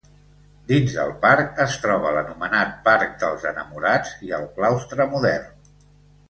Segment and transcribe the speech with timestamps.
[0.69, 5.71] Dins del parc es troba l'anomenat parc dels Enamorats i el Claustre Modern.